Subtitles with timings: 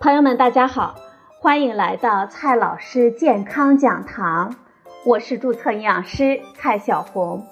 [0.00, 0.94] 朋友们，大家好，
[1.40, 4.56] 欢迎来到蔡老师健康讲堂，
[5.04, 7.46] 我是注册营养师蔡小红。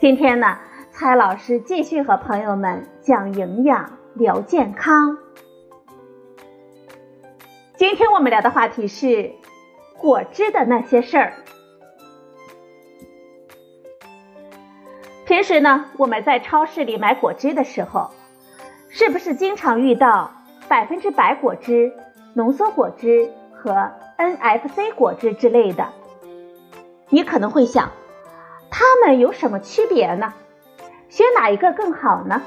[0.00, 0.58] 今天呢，
[0.90, 5.16] 蔡老师继续和朋友们讲营养、聊健康。
[7.76, 9.30] 今天我们聊的话题是
[9.96, 11.34] 果汁的那些事儿。
[15.24, 18.10] 平时呢，我们在超市里买果汁的时候，
[18.88, 20.32] 是不是经常遇到？
[20.70, 21.92] 百分之百果汁、
[22.32, 25.88] 浓缩果汁和 NFC 果汁之类的，
[27.08, 27.90] 你可能会想，
[28.70, 30.32] 它们有什么区别呢？
[31.08, 32.42] 选哪一个更好呢？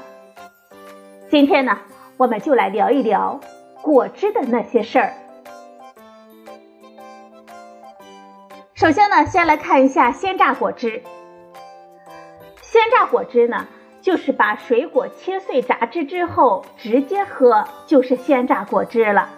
[1.28, 1.80] 今天呢，
[2.16, 3.40] 我们就来聊一聊
[3.82, 5.12] 果汁的那些事儿。
[8.72, 11.02] 首先呢，先来看一下鲜榨果汁。
[12.62, 13.66] 鲜榨果汁呢？
[14.04, 19.30] 就是把水果切碎榨汁之后直接喝，就是鲜榨果汁了。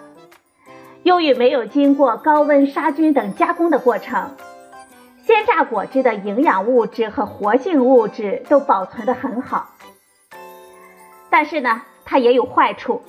[1.03, 4.35] 由于没有经过高温杀菌等加工的过程，
[5.25, 9.69] 鲜榨果汁的营养物质和活性物质都保存的很好。
[11.29, 13.01] 但是呢，它也有坏处，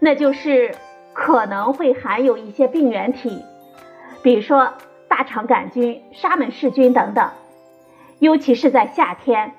[0.00, 0.74] 那就是
[1.14, 3.42] 可能会含有一些病原体，
[4.22, 4.74] 比如说
[5.08, 7.30] 大肠杆菌、沙门氏菌等等，
[8.18, 9.54] 尤其是在夏天。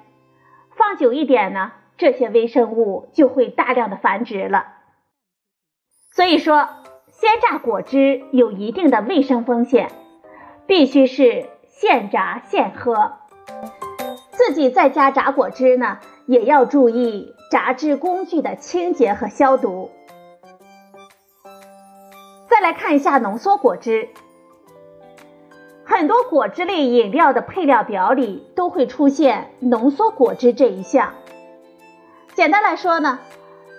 [0.77, 4.73] 放久一点呢，这些微生物就会大量的繁殖了。
[6.11, 6.69] 所以说，
[7.11, 9.89] 鲜榨果汁有一定的卫生风险，
[10.67, 13.13] 必须是现榨现喝。
[14.31, 19.89] 自己在家榨果汁呢，也要注意榨汁工具的清洁和消毒。
[22.47, 24.09] 再来看一下浓缩果汁。
[25.85, 31.13] 很多果汁类饮料的配料表里都会出现浓缩果汁这一项。
[32.33, 33.19] 简单来说呢，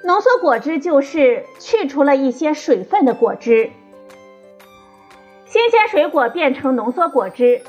[0.05, 3.71] 浓缩果汁就是去除了一些水分的果汁。
[5.47, 7.63] 新鲜水果变成浓缩果汁，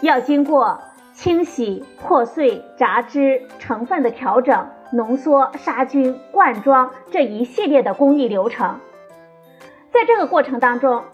[0.00, 0.80] 要经过
[1.12, 8.80] 清洗、破碎、榨汁、成分的调整、浓缩、杀菌、灌装这一系列的工艺流程。
[9.92, 11.04] 在这个过程当中，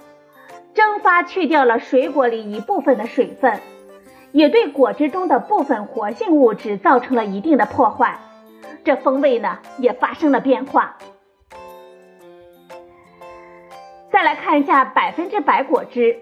[0.80, 3.60] 蒸发去掉了水果里一部分的水分，
[4.32, 8.18] 也对果汁中的部分活性物质造成了一定的破坏，
[8.82, 10.96] 这风味呢也发生了变化。
[14.10, 16.20] 再来看一下百分之百果汁，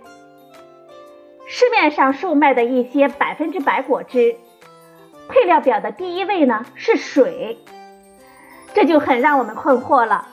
[1.47, 4.35] 市面上售卖的一些百分之百果汁，
[5.29, 7.59] 配料表的第一位呢是水，
[8.75, 10.27] 这就很让我们困惑了，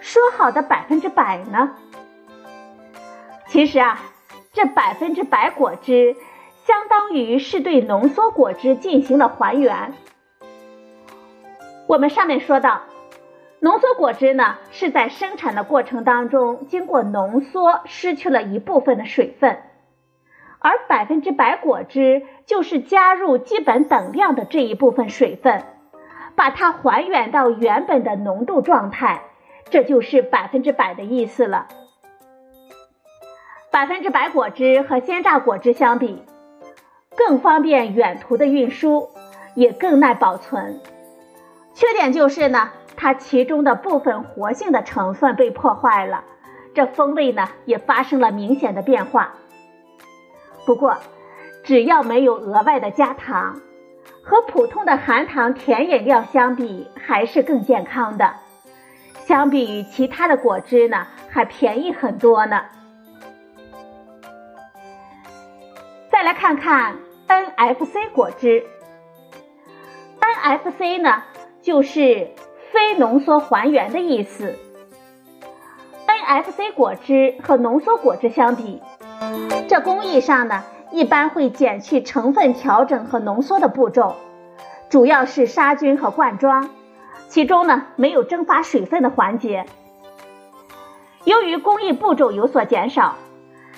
[0.00, 1.76] 说好的百分之百呢？
[3.48, 4.00] 其实啊，
[4.52, 6.16] 这百分之百果汁
[6.64, 9.94] 相当于是对浓缩果汁进行了还原。
[11.86, 12.82] 我们上面说到，
[13.60, 19.58] 浓缩果汁呢是在生产的过程当中经过浓缩，失去了一部分的水分，
[20.58, 25.62] 而百分之百果汁就是加入基本等量的这一部分水分，
[26.34, 29.22] 把它还原到原本的浓度状态，
[29.70, 31.68] 这就是百分之百的意思了。
[33.76, 36.22] 百分之百果汁和鲜榨果汁相比，
[37.14, 39.10] 更方便远途的运输，
[39.54, 40.80] 也更耐保存。
[41.74, 46.24] 缺点就是呢，它其中的部分活性的成分被破坏了，
[46.72, 49.34] 这风味呢也发生了明显的变化。
[50.64, 50.96] 不过，
[51.62, 53.60] 只要没有额外的加糖，
[54.22, 58.36] 和普通的含糖甜饮料相比，还是更健康的。
[59.26, 62.62] 相比于其他的果汁呢，还便宜很多呢。
[66.46, 66.94] 看看
[67.26, 68.62] NFC 果汁
[70.20, 71.24] ，NFC 呢
[71.60, 72.30] 就是
[72.70, 74.54] 非浓缩还原的意思。
[76.06, 78.80] NFC 果汁和浓缩果汁相比，
[79.66, 80.62] 这工艺上呢
[80.92, 84.14] 一般会减去成分调整和浓缩的步骤，
[84.88, 86.70] 主要是杀菌和灌装，
[87.26, 89.66] 其中呢没有蒸发水分的环节。
[91.24, 93.16] 由于工艺步骤有所减少。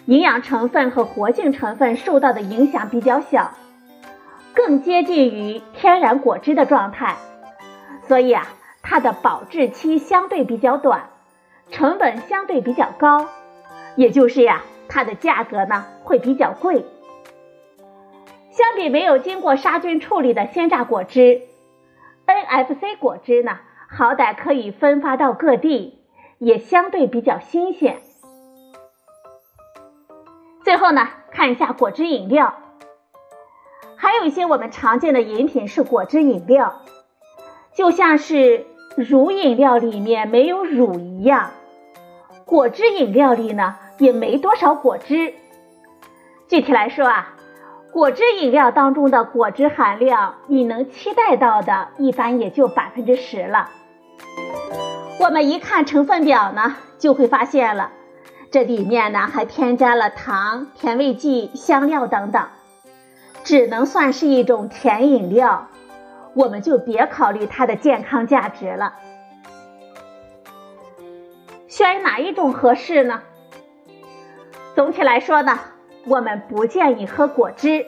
[0.09, 3.53] 营养成分和活性成分受到的影响比较小，
[4.55, 7.17] 更接近于天然果汁的状态，
[8.07, 8.47] 所以啊，
[8.81, 11.11] 它的保质期相对比较短，
[11.71, 13.27] 成本相对比较高，
[13.97, 16.87] 也就是呀，它的价格呢会比较贵。
[18.51, 21.43] 相比没有经过杀菌处理的鲜榨果汁
[22.27, 23.59] ，NFC 果汁呢，
[23.91, 25.99] 好歹可以分发到各地，
[26.39, 27.99] 也相对比较新鲜。
[30.79, 32.55] 然后呢，看一下果汁饮料，
[33.97, 36.83] 还有一些我们常见的饮品是果汁饮料，
[37.75, 38.65] 就像是
[38.97, 41.51] 乳饮料里面没有乳一样，
[42.45, 45.35] 果汁饮料里呢也没多少果汁。
[46.47, 47.35] 具体来说啊，
[47.91, 53.69] 果汁饮料当中的果汁含量，你能期待到的，一般也就百分之十了。
[55.19, 57.91] 我们一看成分表呢，就会发现了，
[58.51, 62.49] 这里面呢还添加了糖、甜味剂、香料等等，
[63.45, 65.69] 只能算是一种甜饮料，
[66.35, 68.95] 我们就别考虑它的健康价值了。
[71.67, 73.23] 选哪一种合适呢？
[74.75, 75.59] 总体来说呢，
[76.07, 77.87] 我们不建议喝果汁。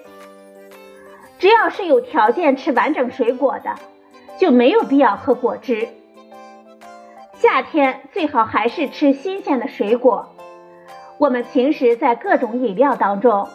[1.39, 3.77] 只要是有条件吃完整水果的，
[4.39, 5.89] 就没有必要喝果汁。
[7.39, 10.35] 夏天最好还是吃新鲜的水果。
[11.20, 13.46] 我们平时在各种饮料当中，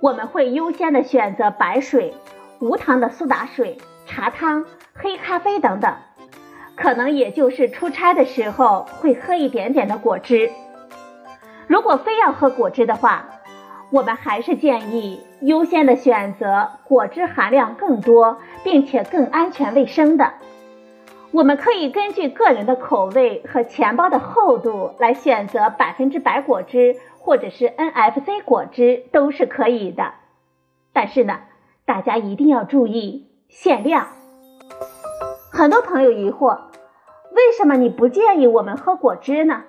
[0.00, 2.12] 我们会优先的选择白水、
[2.58, 5.94] 无糖的苏打水、茶汤、黑咖啡等等。
[6.74, 10.50] 可能也就是出差的时候会喝一点点的果汁。
[11.68, 13.26] 如果非要喝果汁的话，
[13.92, 20.32] 我们还是建议优先的选择果汁含量更多并且更安全卫生的。
[21.30, 30.14] 我们可以根据个人的口味和钱包的厚度来选择百分之百果汁或者是 NFC 果汁都是可以的。
[30.92, 31.40] 但是呢，
[31.84, 34.08] 大家一定要注意限量。
[35.50, 36.60] 很多朋友疑惑。
[37.30, 39.62] 为什么你不建议我们喝果汁呢？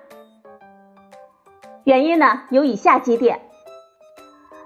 [1.84, 3.42] 原因呢有以下几点。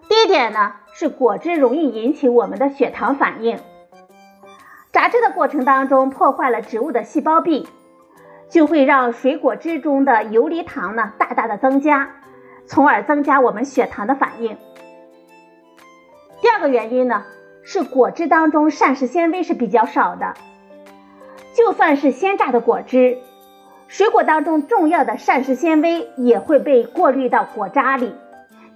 [0.08, 3.58] 第一点呢是果汁容易引起我们的血糖反应，
[4.94, 7.68] 榨汁的过程当中破坏了植物的细胞壁，
[8.48, 12.10] 就会让水果汁中的游离糖呢大大的增加，
[12.64, 14.56] 从而增加我们血糖的反应。
[16.40, 17.24] 第二个原因呢
[17.64, 20.34] 是果汁当中膳食纤维是比较少的。
[21.54, 23.18] 就算是鲜榨的果汁，
[23.88, 28.14] 水果当中重要的膳食纤维也会被过滤到果渣里，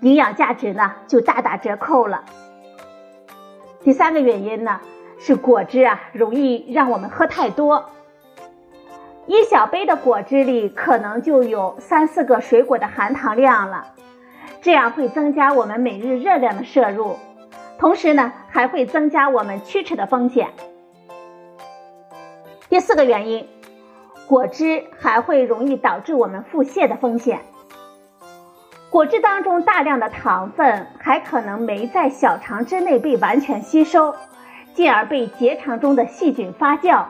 [0.00, 2.24] 营养价值呢就大打折扣了。
[3.84, 4.80] 第三个原因呢
[5.18, 7.90] 是果汁啊容易让我们喝太多，
[9.26, 13.88] 一小杯的果汁里可能就有三四个水果的含糖量了，
[14.62, 17.16] 这样会增加我们每日热量的摄入，
[17.78, 20.48] 同时呢还会增加我们龋齿的风险。
[22.68, 23.48] 第四个原因，
[24.28, 27.40] 果汁还会容易导致我们腹泻的风险。
[28.90, 34.14] 果汁当中大量的糖分还可能没在小肠之内被完全吸收，
[34.78, 37.06] 进而被结肠中的细菌发酵，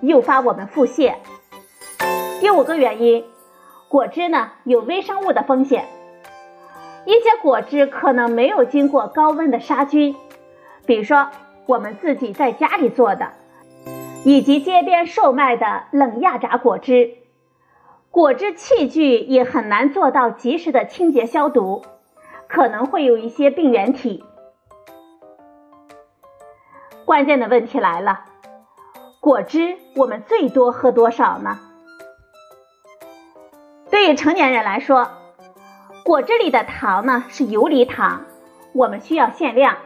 [0.00, 1.14] 诱发我们腹泻。
[2.40, 3.24] 第五个原因，
[3.88, 5.84] 果汁呢有微生物的风险，
[7.06, 10.16] 一些果汁可能没有经过高温的杀菌，
[10.86, 11.28] 比如说
[11.66, 13.30] 我们自己在家里做的。
[14.24, 17.12] 以及街边售卖的冷压榨果汁，
[18.10, 21.82] 果汁器具也很难做到及时的清洁消毒，
[22.48, 24.24] 可能会有一些病原体。
[27.04, 28.20] 关键的问题来了，
[29.20, 31.58] 果汁我们最多喝多少呢？
[33.90, 35.08] 对于成年人来说，
[36.02, 38.24] 果汁里的糖呢是游离糖，
[38.72, 39.76] 我们需要限量。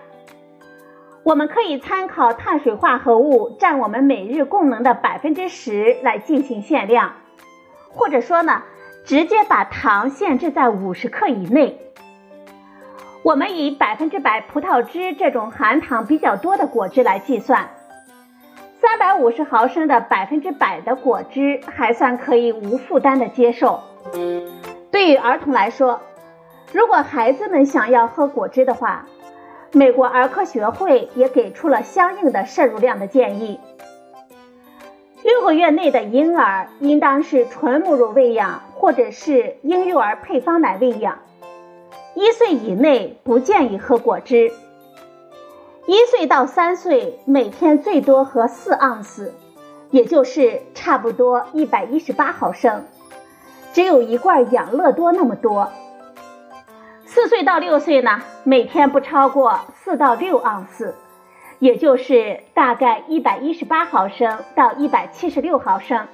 [1.24, 7.14] 我们可以参考碳水化合物占我们每日供能的百分之十来进行限量，
[7.90, 8.62] 或者说呢，
[9.04, 11.80] 直接把糖限制在五十克以内。
[13.28, 17.68] 我们以百分之百葡萄汁这种含糖比较多的果汁来计算，
[18.80, 23.82] 三百五十毫升的百分之百的果汁还算可以无负担的接受。
[24.90, 26.00] 对于儿童来说，
[26.72, 29.04] 如果孩子们想要喝果汁的话，
[29.72, 33.60] 美国儿科学会也给出了相应的摄入量的建议。
[35.22, 41.18] 六个月内的婴儿应当是纯母乳喂养，或者是婴幼儿配方奶喂养。
[42.14, 44.52] 一岁以内不建议喝果汁。
[45.86, 49.34] 一岁到三岁每天最多喝四盎司，
[49.90, 52.84] 也就是差不多一百一十八毫升，
[53.72, 55.70] 只有一罐养乐多那么多。
[57.06, 60.94] 四岁到六岁呢，每天不超过四到六盎司，
[61.58, 66.06] 也就是大概一百一十八毫升到一百七十六毫升。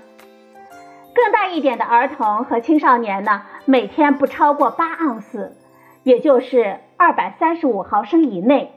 [1.13, 5.57] 更大一点的儿童和青少年呢，每天不超过八盎司，
[6.05, 8.71] 也就是二百三十五毫升以内。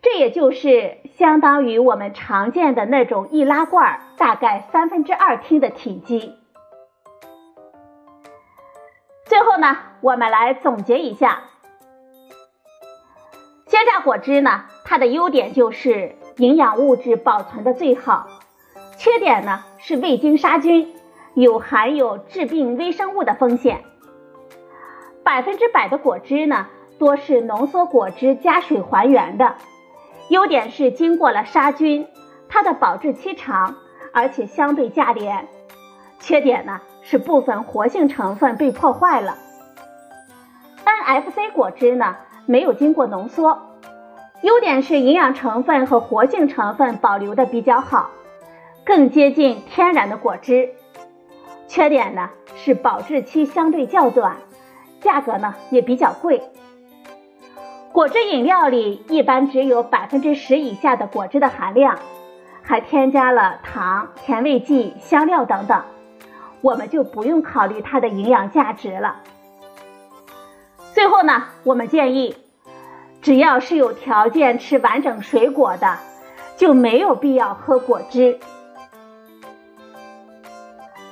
[0.00, 6.34] 这也就是相当于我们常见的那种易拉罐大概三分之二听的体积。
[9.24, 11.44] 最后呢，我们来总结一下，
[13.66, 18.28] 鲜榨果汁呢，它的优点就是营养物质保存的最好，
[18.98, 20.94] 缺点呢是未经杀菌，
[21.32, 23.82] 有含有致病微生物的风险。
[25.24, 26.66] 百分之百的果汁呢，
[26.98, 29.54] 多是浓缩果汁加水还原的。
[30.28, 32.06] 优点是经过了杀菌，
[32.48, 33.76] 它的保质期长，
[34.12, 35.48] 而且相对价廉。
[36.20, 39.38] 缺点呢是部分活性成分被破坏了。
[41.06, 42.16] NFC 果汁呢
[42.46, 43.60] 没有经过浓缩，
[44.40, 48.10] 优点是营养成分和活性成分保留的比较好，
[48.84, 50.70] 更接近天然的果汁。
[51.68, 54.36] 缺点呢是保质期相对较短，
[55.04, 56.42] 价格呢也比较贵。
[57.92, 62.00] 果汁饮料里一般只有百分之十以下的果汁的含量，
[62.62, 65.84] 还添加了糖、甜味剂、香料等等，
[66.60, 69.20] 我们就不用考虑它的营养价值了。
[70.92, 72.36] 最后呢，我们建议，
[73.22, 75.98] 只要是有条件吃完整水果的，
[76.56, 78.40] 就没有必要喝果汁。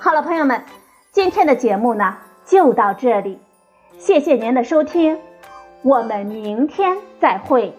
[0.01, 0.65] 好了，朋友们，
[1.13, 3.39] 今天的节目呢就到这里，
[4.05, 5.17] 谢谢您的收听。
[5.83, 7.73] 我们明天再会。